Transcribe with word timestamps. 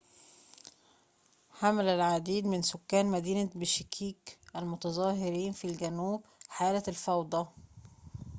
حمّل 1.51 1.87
العديد 1.87 2.45
من 2.45 2.61
سكان 2.61 3.05
مدينة 3.05 3.49
بشكيك 3.55 4.39
المتظاهرين 4.55 5.51
في 5.53 5.65
الجنوب 5.65 6.23
حالة 6.49 6.83
الفوضى 6.87 7.47